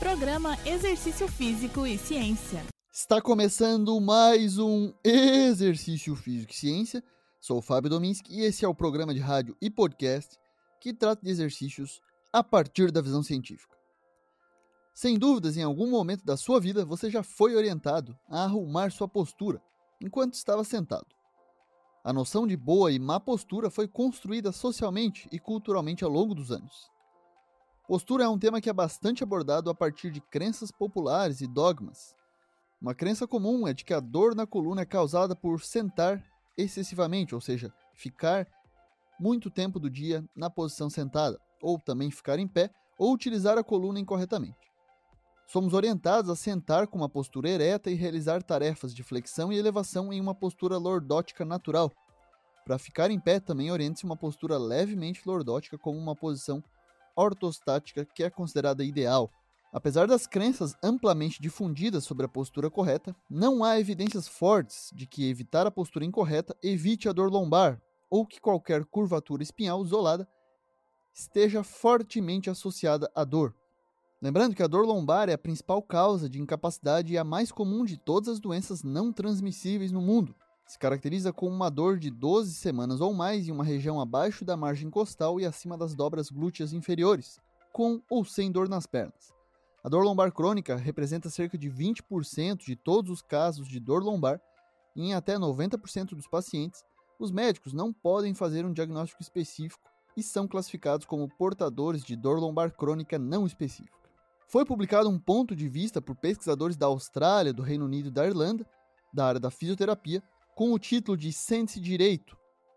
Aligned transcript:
Programa 0.00 0.56
Exercício 0.64 1.28
Físico 1.28 1.86
e 1.86 1.98
Ciência. 1.98 2.64
Está 2.90 3.20
começando 3.20 4.00
mais 4.00 4.56
um 4.56 4.94
Exercício 5.04 6.16
Físico 6.16 6.52
e 6.52 6.56
Ciência. 6.56 7.04
Sou 7.38 7.58
o 7.58 7.62
Fábio 7.62 7.90
Dominski 7.90 8.34
e 8.34 8.40
esse 8.40 8.64
é 8.64 8.68
o 8.68 8.74
programa 8.74 9.12
de 9.12 9.20
rádio 9.20 9.54
e 9.60 9.68
podcast 9.68 10.38
que 10.80 10.94
trata 10.94 11.22
de 11.22 11.30
exercícios 11.30 12.00
a 12.32 12.42
partir 12.42 12.90
da 12.90 13.02
visão 13.02 13.22
científica. 13.22 13.76
Sem 14.94 15.18
dúvidas, 15.18 15.58
em 15.58 15.62
algum 15.62 15.90
momento 15.90 16.24
da 16.24 16.34
sua 16.38 16.58
vida 16.58 16.82
você 16.82 17.10
já 17.10 17.22
foi 17.22 17.54
orientado 17.54 18.18
a 18.26 18.44
arrumar 18.44 18.90
sua 18.90 19.06
postura 19.06 19.60
enquanto 20.00 20.32
estava 20.32 20.64
sentado. 20.64 21.14
A 22.02 22.10
noção 22.10 22.46
de 22.46 22.56
boa 22.56 22.90
e 22.90 22.98
má 22.98 23.20
postura 23.20 23.68
foi 23.68 23.86
construída 23.86 24.50
socialmente 24.50 25.28
e 25.30 25.38
culturalmente 25.38 26.02
ao 26.02 26.10
longo 26.10 26.34
dos 26.34 26.50
anos. 26.50 26.90
Postura 27.90 28.22
é 28.22 28.28
um 28.28 28.38
tema 28.38 28.60
que 28.60 28.70
é 28.70 28.72
bastante 28.72 29.24
abordado 29.24 29.68
a 29.68 29.74
partir 29.74 30.12
de 30.12 30.20
crenças 30.20 30.70
populares 30.70 31.40
e 31.40 31.46
dogmas. 31.48 32.14
Uma 32.80 32.94
crença 32.94 33.26
comum 33.26 33.66
é 33.66 33.74
de 33.74 33.84
que 33.84 33.92
a 33.92 33.98
dor 33.98 34.32
na 34.32 34.46
coluna 34.46 34.82
é 34.82 34.86
causada 34.86 35.34
por 35.34 35.60
sentar 35.60 36.24
excessivamente, 36.56 37.34
ou 37.34 37.40
seja, 37.40 37.74
ficar 37.92 38.46
muito 39.18 39.50
tempo 39.50 39.80
do 39.80 39.90
dia 39.90 40.24
na 40.36 40.48
posição 40.48 40.88
sentada, 40.88 41.36
ou 41.60 41.80
também 41.80 42.12
ficar 42.12 42.38
em 42.38 42.46
pé, 42.46 42.70
ou 42.96 43.12
utilizar 43.12 43.58
a 43.58 43.64
coluna 43.64 43.98
incorretamente. 43.98 44.70
Somos 45.48 45.74
orientados 45.74 46.30
a 46.30 46.36
sentar 46.36 46.86
com 46.86 46.96
uma 46.96 47.08
postura 47.08 47.48
ereta 47.48 47.90
e 47.90 47.94
realizar 47.94 48.40
tarefas 48.40 48.94
de 48.94 49.02
flexão 49.02 49.52
e 49.52 49.58
elevação 49.58 50.12
em 50.12 50.20
uma 50.20 50.32
postura 50.32 50.78
lordótica 50.78 51.44
natural. 51.44 51.90
Para 52.64 52.78
ficar 52.78 53.10
em 53.10 53.18
pé, 53.18 53.40
também 53.40 53.72
oriente-se 53.72 54.04
uma 54.04 54.16
postura 54.16 54.56
levemente 54.58 55.22
lordótica 55.26 55.76
como 55.76 55.98
uma 55.98 56.14
posição 56.14 56.62
ortostática 57.16 58.04
que 58.04 58.22
é 58.22 58.30
considerada 58.30 58.84
ideal. 58.84 59.30
Apesar 59.72 60.08
das 60.08 60.26
crenças 60.26 60.74
amplamente 60.82 61.40
difundidas 61.40 62.04
sobre 62.04 62.26
a 62.26 62.28
postura 62.28 62.68
correta, 62.68 63.14
não 63.28 63.62
há 63.62 63.78
evidências 63.78 64.26
fortes 64.26 64.90
de 64.92 65.06
que 65.06 65.28
evitar 65.28 65.66
a 65.66 65.70
postura 65.70 66.04
incorreta 66.04 66.56
evite 66.62 67.08
a 67.08 67.12
dor 67.12 67.30
lombar 67.30 67.80
ou 68.10 68.26
que 68.26 68.40
qualquer 68.40 68.84
curvatura 68.84 69.42
espinhal 69.42 69.84
isolada 69.84 70.28
esteja 71.14 71.62
fortemente 71.62 72.50
associada 72.50 73.10
à 73.14 73.22
dor. 73.24 73.54
Lembrando 74.20 74.54
que 74.54 74.62
a 74.62 74.66
dor 74.66 74.84
lombar 74.84 75.28
é 75.28 75.32
a 75.32 75.38
principal 75.38 75.80
causa 75.80 76.28
de 76.28 76.40
incapacidade 76.40 77.12
e 77.12 77.16
a 77.16 77.24
mais 77.24 77.52
comum 77.52 77.84
de 77.84 77.96
todas 77.96 78.28
as 78.28 78.40
doenças 78.40 78.82
não 78.82 79.12
transmissíveis 79.12 79.92
no 79.92 80.00
mundo. 80.00 80.34
Se 80.70 80.78
caracteriza 80.78 81.32
com 81.32 81.48
uma 81.48 81.68
dor 81.68 81.98
de 81.98 82.12
12 82.12 82.54
semanas 82.54 83.00
ou 83.00 83.12
mais 83.12 83.48
em 83.48 83.50
uma 83.50 83.64
região 83.64 84.00
abaixo 84.00 84.44
da 84.44 84.56
margem 84.56 84.88
costal 84.88 85.40
e 85.40 85.44
acima 85.44 85.76
das 85.76 85.96
dobras 85.96 86.30
glúteas 86.30 86.72
inferiores, 86.72 87.40
com 87.72 88.00
ou 88.08 88.24
sem 88.24 88.52
dor 88.52 88.68
nas 88.68 88.86
pernas. 88.86 89.34
A 89.82 89.88
dor 89.88 90.04
lombar 90.04 90.30
crônica 90.30 90.76
representa 90.76 91.28
cerca 91.28 91.58
de 91.58 91.68
20% 91.68 92.58
de 92.58 92.76
todos 92.76 93.10
os 93.10 93.20
casos 93.20 93.66
de 93.66 93.80
dor 93.80 94.04
lombar 94.04 94.40
e 94.94 95.06
em 95.06 95.12
até 95.12 95.34
90% 95.36 96.10
dos 96.10 96.28
pacientes, 96.28 96.84
os 97.18 97.32
médicos 97.32 97.72
não 97.72 97.92
podem 97.92 98.32
fazer 98.32 98.64
um 98.64 98.72
diagnóstico 98.72 99.20
específico 99.20 99.90
e 100.16 100.22
são 100.22 100.46
classificados 100.46 101.04
como 101.04 101.28
portadores 101.36 102.04
de 102.04 102.14
dor 102.14 102.38
lombar 102.38 102.70
crônica 102.70 103.18
não 103.18 103.44
específica. 103.44 103.98
Foi 104.46 104.64
publicado 104.64 105.08
um 105.08 105.18
ponto 105.18 105.56
de 105.56 105.68
vista 105.68 106.00
por 106.00 106.14
pesquisadores 106.14 106.76
da 106.76 106.86
Austrália, 106.86 107.52
do 107.52 107.60
Reino 107.60 107.86
Unido 107.86 108.06
e 108.06 108.12
da 108.12 108.24
Irlanda, 108.24 108.64
da 109.12 109.26
área 109.26 109.40
da 109.40 109.50
fisioterapia, 109.50 110.22
com 110.60 110.74
o 110.74 110.78
título 110.78 111.16
de 111.16 111.32
Sente-se 111.32 111.80
Direito 111.80 112.36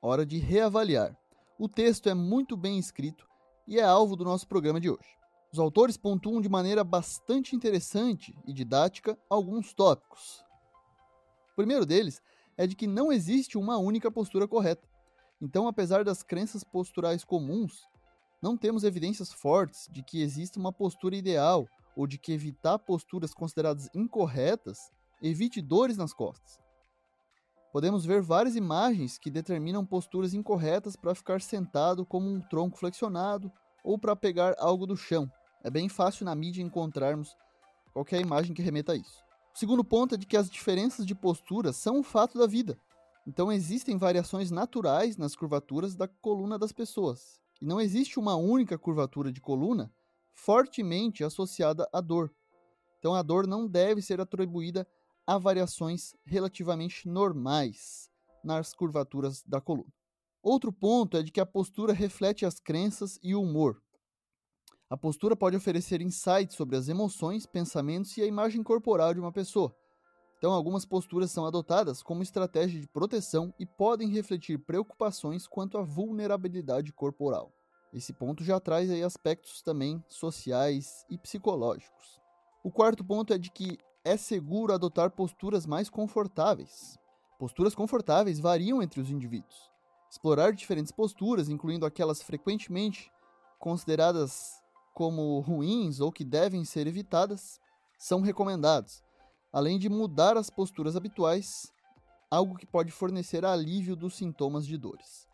Hora 0.00 0.24
de 0.24 0.38
Reavaliar. 0.38 1.18
O 1.58 1.68
texto 1.68 2.08
é 2.08 2.14
muito 2.14 2.56
bem 2.56 2.78
escrito 2.78 3.26
e 3.66 3.80
é 3.80 3.82
alvo 3.82 4.14
do 4.14 4.22
nosso 4.22 4.46
programa 4.46 4.80
de 4.80 4.88
hoje. 4.88 5.18
Os 5.52 5.58
autores 5.58 5.96
pontuam 5.96 6.40
de 6.40 6.48
maneira 6.48 6.84
bastante 6.84 7.56
interessante 7.56 8.32
e 8.46 8.52
didática 8.52 9.18
alguns 9.28 9.74
tópicos. 9.74 10.44
O 11.50 11.56
primeiro 11.56 11.84
deles 11.84 12.22
é 12.56 12.64
de 12.64 12.76
que 12.76 12.86
não 12.86 13.12
existe 13.12 13.58
uma 13.58 13.76
única 13.76 14.08
postura 14.08 14.46
correta. 14.46 14.88
Então, 15.42 15.66
apesar 15.66 16.04
das 16.04 16.22
crenças 16.22 16.62
posturais 16.62 17.24
comuns, 17.24 17.88
não 18.40 18.56
temos 18.56 18.84
evidências 18.84 19.32
fortes 19.32 19.88
de 19.90 20.04
que 20.04 20.22
exista 20.22 20.60
uma 20.60 20.72
postura 20.72 21.16
ideal 21.16 21.66
ou 21.96 22.06
de 22.06 22.18
que 22.18 22.32
evitar 22.32 22.78
posturas 22.78 23.34
consideradas 23.34 23.90
incorretas 23.92 24.78
evite 25.20 25.60
dores 25.60 25.96
nas 25.96 26.12
costas 26.12 26.62
podemos 27.74 28.06
ver 28.06 28.22
várias 28.22 28.54
imagens 28.54 29.18
que 29.18 29.28
determinam 29.28 29.84
posturas 29.84 30.32
incorretas 30.32 30.94
para 30.94 31.12
ficar 31.12 31.40
sentado 31.40 32.06
como 32.06 32.30
um 32.30 32.40
tronco 32.40 32.78
flexionado 32.78 33.50
ou 33.82 33.98
para 33.98 34.14
pegar 34.14 34.54
algo 34.60 34.86
do 34.86 34.96
chão. 34.96 35.28
É 35.60 35.68
bem 35.68 35.88
fácil 35.88 36.24
na 36.24 36.36
mídia 36.36 36.62
encontrarmos 36.62 37.36
qualquer 37.92 38.20
imagem 38.20 38.54
que 38.54 38.62
remeta 38.62 38.92
a 38.92 38.96
isso. 38.96 39.18
O 39.52 39.58
segundo 39.58 39.82
ponto 39.82 40.14
é 40.14 40.16
de 40.16 40.24
que 40.24 40.36
as 40.36 40.48
diferenças 40.48 41.04
de 41.04 41.16
postura 41.16 41.72
são 41.72 41.98
um 41.98 42.02
fato 42.04 42.38
da 42.38 42.46
vida. 42.46 42.78
Então 43.26 43.50
existem 43.50 43.98
variações 43.98 44.52
naturais 44.52 45.16
nas 45.16 45.34
curvaturas 45.34 45.96
da 45.96 46.06
coluna 46.06 46.56
das 46.56 46.70
pessoas. 46.70 47.40
E 47.60 47.66
não 47.66 47.80
existe 47.80 48.20
uma 48.20 48.36
única 48.36 48.78
curvatura 48.78 49.32
de 49.32 49.40
coluna 49.40 49.92
fortemente 50.32 51.24
associada 51.24 51.88
à 51.92 52.00
dor. 52.00 52.32
Então 53.00 53.14
a 53.14 53.22
dor 53.22 53.48
não 53.48 53.66
deve 53.66 54.00
ser 54.00 54.20
atribuída 54.20 54.86
há 55.26 55.38
variações 55.38 56.14
relativamente 56.24 57.08
normais 57.08 58.10
nas 58.42 58.74
curvaturas 58.74 59.42
da 59.42 59.60
coluna. 59.60 59.92
Outro 60.42 60.72
ponto 60.72 61.16
é 61.16 61.22
de 61.22 61.32
que 61.32 61.40
a 61.40 61.46
postura 61.46 61.92
reflete 61.92 62.44
as 62.44 62.60
crenças 62.60 63.18
e 63.22 63.34
o 63.34 63.42
humor. 63.42 63.82
A 64.90 64.96
postura 64.96 65.34
pode 65.34 65.56
oferecer 65.56 66.02
insights 66.02 66.54
sobre 66.54 66.76
as 66.76 66.88
emoções, 66.88 67.46
pensamentos 67.46 68.16
e 68.16 68.22
a 68.22 68.26
imagem 68.26 68.62
corporal 68.62 69.14
de 69.14 69.20
uma 69.20 69.32
pessoa. 69.32 69.74
Então, 70.36 70.52
algumas 70.52 70.84
posturas 70.84 71.30
são 71.30 71.46
adotadas 71.46 72.02
como 72.02 72.22
estratégia 72.22 72.78
de 72.78 72.86
proteção 72.86 73.54
e 73.58 73.64
podem 73.64 74.10
refletir 74.10 74.58
preocupações 74.58 75.46
quanto 75.46 75.78
à 75.78 75.82
vulnerabilidade 75.82 76.92
corporal. 76.92 77.50
Esse 77.94 78.12
ponto 78.12 78.44
já 78.44 78.60
traz 78.60 78.90
aí 78.90 79.02
aspectos 79.02 79.62
também 79.62 80.04
sociais 80.06 81.06
e 81.08 81.16
psicológicos. 81.16 82.20
O 82.62 82.70
quarto 82.70 83.02
ponto 83.02 83.32
é 83.32 83.38
de 83.38 83.50
que 83.50 83.78
é 84.04 84.18
seguro 84.18 84.74
adotar 84.74 85.10
posturas 85.10 85.64
mais 85.64 85.88
confortáveis. 85.88 86.98
Posturas 87.38 87.74
confortáveis 87.74 88.38
variam 88.38 88.82
entre 88.82 89.00
os 89.00 89.10
indivíduos. 89.10 89.70
Explorar 90.10 90.52
diferentes 90.52 90.92
posturas, 90.92 91.48
incluindo 91.48 91.86
aquelas 91.86 92.22
frequentemente 92.22 93.10
consideradas 93.58 94.62
como 94.92 95.40
ruins 95.40 96.00
ou 96.00 96.12
que 96.12 96.24
devem 96.24 96.64
ser 96.64 96.86
evitadas, 96.86 97.58
são 97.98 98.20
recomendados, 98.20 99.02
além 99.50 99.78
de 99.78 99.88
mudar 99.88 100.36
as 100.36 100.50
posturas 100.50 100.94
habituais, 100.94 101.72
algo 102.30 102.56
que 102.56 102.66
pode 102.66 102.92
fornecer 102.92 103.44
alívio 103.44 103.96
dos 103.96 104.14
sintomas 104.14 104.66
de 104.66 104.76
dores. 104.76 105.26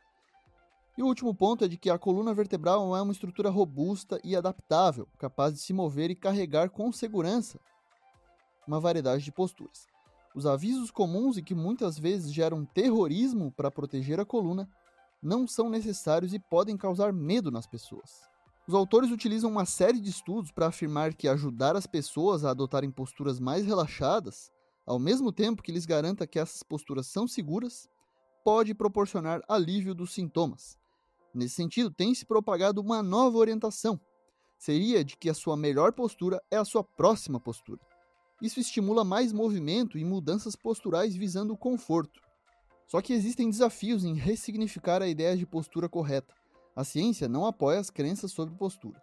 E 0.97 1.03
o 1.03 1.07
último 1.07 1.35
ponto 1.35 1.65
é 1.65 1.69
de 1.69 1.77
que 1.77 1.91
a 1.91 1.99
coluna 1.99 2.33
vertebral 2.33 2.97
é 2.97 3.03
uma 3.03 3.13
estrutura 3.13 3.51
robusta 3.51 4.21
e 4.23 4.37
adaptável, 4.37 5.09
capaz 5.19 5.55
de 5.55 5.61
se 5.61 5.73
mover 5.73 6.11
e 6.11 6.15
carregar 6.17 6.71
com 6.71 6.93
segurança 6.93 7.59
uma 8.67 8.81
variedade 8.81 9.25
de 9.25 9.33
posturas. 9.33 9.87
Os 10.35 10.47
avisos 10.47 10.91
comuns 10.91 11.37
e 11.37 11.43
que 11.43 11.55
muitas 11.55 11.99
vezes 11.99 12.33
geram 12.33 12.65
terrorismo 12.65 13.53
para 13.53 13.71
proteger 13.71 14.21
a 14.21 14.25
coluna 14.25 14.69
não 15.23 15.47
são 15.47 15.69
necessários 15.69 16.33
e 16.33 16.39
podem 16.39 16.77
causar 16.77 17.13
medo 17.13 17.51
nas 17.51 17.67
pessoas. 17.67 18.29
Os 18.67 18.75
autores 18.75 19.11
utilizam 19.11 19.51
uma 19.51 19.65
série 19.65 20.01
de 20.01 20.11
estudos 20.11 20.53
para 20.53 20.69
afirmar 20.69 21.15
que 21.15 21.27
ajudar 21.27 21.75
as 21.75 21.87
pessoas 21.87 22.45
a 22.45 22.51
adotarem 22.51 22.91
posturas 22.91 23.41
mais 23.41 23.67
relaxadas, 23.67 24.53
ao 24.87 24.99
mesmo 24.99 25.33
tempo 25.33 25.63
que 25.63 25.73
lhes 25.73 25.85
garanta 25.85 26.27
que 26.27 26.39
essas 26.39 26.63
posturas 26.63 27.07
são 27.07 27.27
seguras, 27.27 27.89
pode 28.45 28.75
proporcionar 28.75 29.43
alívio 29.49 29.95
dos 29.95 30.13
sintomas. 30.13 30.79
Nesse 31.35 31.55
sentido, 31.55 31.91
tem 31.91 32.15
se 32.15 32.25
propagado 32.25 32.81
uma 32.81 33.03
nova 33.03 33.39
orientação. 33.39 34.01
Seria 34.59 35.05
de 35.05 35.17
que 35.17 35.31
a 35.31 35.35
sua 35.35 35.57
melhor 35.57 35.93
postura 35.93 36.43
é 36.51 36.57
a 36.57 36.65
sua 36.65 36.85
próxima 36.85 37.41
postura. 37.41 37.81
Isso 38.41 38.59
estimula 38.59 39.05
mais 39.05 39.33
movimento 39.33 39.99
e 39.99 40.05
mudanças 40.05 40.57
posturais 40.57 41.15
visando 41.15 41.53
o 41.53 41.59
conforto. 41.59 42.21
Só 42.87 43.01
que 43.01 43.13
existem 43.13 43.51
desafios 43.51 44.05
em 44.05 44.15
ressignificar 44.15 45.03
a 45.03 45.09
ideia 45.09 45.37
de 45.37 45.47
postura 45.47 45.89
correta. 45.89 46.35
A 46.75 46.83
ciência 46.83 47.29
não 47.29 47.45
apoia 47.45 47.79
as 47.79 47.91
crenças 47.91 48.33
sobre 48.33 48.55
postura. 48.55 49.01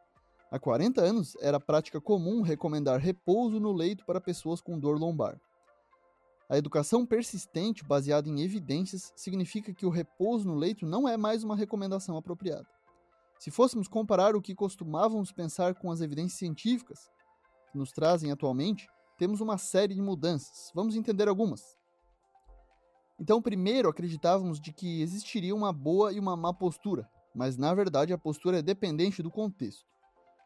Há 0.49 0.57
40 0.57 1.01
anos 1.01 1.37
era 1.39 1.59
prática 1.59 2.01
comum 2.01 2.41
recomendar 2.41 2.99
repouso 2.99 3.59
no 3.59 3.71
leito 3.71 4.05
para 4.05 4.19
pessoas 4.19 4.59
com 4.61 4.79
dor 4.79 4.97
lombar. 4.97 5.39
A 6.49 6.57
educação 6.57 7.05
persistente 7.05 7.83
baseada 7.83 8.29
em 8.29 8.41
evidências 8.41 9.11
significa 9.15 9.73
que 9.73 9.85
o 9.85 9.89
repouso 9.89 10.47
no 10.47 10.55
leito 10.55 10.85
não 10.85 11.07
é 11.07 11.17
mais 11.17 11.43
uma 11.43 11.55
recomendação 11.55 12.15
apropriada. 12.15 12.65
Se 13.37 13.51
fôssemos 13.51 13.87
comparar 13.87 14.35
o 14.35 14.41
que 14.41 14.55
costumávamos 14.55 15.31
pensar 15.31 15.75
com 15.75 15.91
as 15.91 16.01
evidências 16.01 16.39
científicas 16.39 17.11
que 17.71 17.77
nos 17.77 17.91
trazem 17.91 18.31
atualmente, 18.31 18.87
temos 19.17 19.41
uma 19.41 19.57
série 19.57 19.95
de 19.95 20.01
mudanças. 20.01 20.71
Vamos 20.73 20.95
entender 20.95 21.27
algumas. 21.27 21.77
Então, 23.19 23.41
primeiro 23.41 23.89
acreditávamos 23.89 24.59
de 24.61 24.71
que 24.71 25.01
existiria 25.01 25.55
uma 25.55 25.73
boa 25.73 26.13
e 26.13 26.19
uma 26.19 26.37
má 26.37 26.53
postura, 26.53 27.09
mas 27.33 27.57
na 27.57 27.73
verdade 27.73 28.13
a 28.13 28.17
postura 28.17 28.59
é 28.59 28.61
dependente 28.61 29.23
do 29.23 29.31
contexto. 29.31 29.85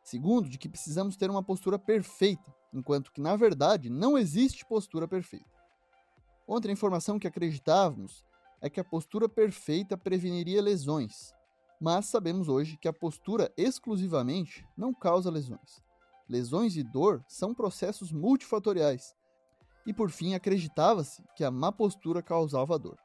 Segundo, 0.04 0.50
de 0.50 0.58
que 0.58 0.70
precisamos 0.70 1.16
ter 1.18 1.30
uma 1.30 1.44
postura 1.44 1.78
perfeita, 1.78 2.54
enquanto 2.74 3.12
que, 3.12 3.22
na 3.22 3.36
verdade, 3.36 3.90
não 3.90 4.18
existe 4.18 4.66
postura 4.66 5.08
perfeita. 5.08 5.46
Outra 6.48 6.72
informação 6.72 7.20
que 7.20 7.28
acreditávamos 7.28 8.24
é 8.62 8.70
que 8.70 8.80
a 8.80 8.84
postura 8.84 9.28
perfeita 9.28 9.98
preveniria 9.98 10.62
lesões, 10.62 11.34
mas 11.80 12.06
sabemos 12.06 12.48
hoje 12.48 12.78
que 12.78 12.88
a 12.88 12.94
postura 12.94 13.52
exclusivamente 13.58 14.66
não 14.78 14.94
causa 14.94 15.30
lesões. 15.30 15.84
Lesões 16.32 16.78
e 16.78 16.84
dor 16.84 17.22
são 17.28 17.54
processos 17.54 18.10
multifatoriais. 18.10 19.14
E 19.86 19.94
por 19.94 20.10
fim, 20.10 20.34
acreditava-se 20.34 21.22
que 21.36 21.44
a 21.44 21.52
má 21.52 21.74
postura 21.74 22.22
causava 22.22 22.80
dor, 22.80 22.98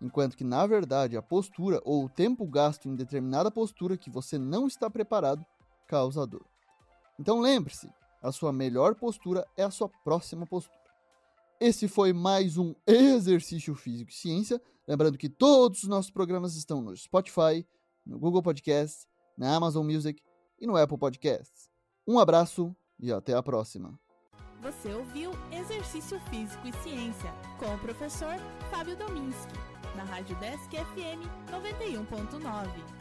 enquanto 0.00 0.36
que 0.36 0.44
na 0.44 0.64
verdade 0.68 1.16
a 1.16 1.22
postura 1.22 1.80
ou 1.84 2.04
o 2.04 2.08
tempo 2.08 2.46
gasto 2.46 2.88
em 2.88 2.94
determinada 2.94 3.50
postura 3.50 3.96
que 3.96 4.08
você 4.08 4.38
não 4.38 4.68
está 4.68 4.88
preparado 4.88 5.44
causa 5.88 6.24
dor. 6.24 6.46
Então 7.18 7.40
lembre-se, 7.40 7.90
a 8.22 8.30
sua 8.30 8.52
melhor 8.52 8.94
postura 8.94 9.44
é 9.56 9.64
a 9.64 9.70
sua 9.72 9.88
próxima 10.04 10.46
postura. 10.46 10.78
Esse 11.58 11.88
foi 11.88 12.12
mais 12.12 12.56
um 12.56 12.72
Exercício 12.86 13.74
Físico 13.74 14.12
e 14.12 14.14
Ciência. 14.14 14.62
Lembrando 14.86 15.18
que 15.18 15.28
todos 15.28 15.82
os 15.82 15.88
nossos 15.88 16.12
programas 16.12 16.54
estão 16.54 16.80
no 16.80 16.96
Spotify, 16.96 17.66
no 18.06 18.16
Google 18.16 18.44
Podcasts, 18.44 19.08
na 19.36 19.56
Amazon 19.56 19.84
Music 19.84 20.22
e 20.60 20.68
no 20.68 20.76
Apple 20.76 20.98
Podcasts. 20.98 21.69
Um 22.10 22.18
abraço 22.18 22.74
e 22.98 23.12
até 23.12 23.34
a 23.34 23.40
próxima. 23.40 23.96
Você 24.60 24.92
ouviu 24.92 25.30
Exercício 25.52 26.18
Físico 26.22 26.66
e 26.66 26.72
Ciência 26.82 27.32
com 27.56 27.72
o 27.72 27.78
professor 27.78 28.34
Fábio 28.68 28.96
Dominski, 28.96 29.54
na 29.94 30.02
Rádio 30.02 30.34
Desk 30.40 30.72
FM 30.72 31.22
91.9. 31.52 32.99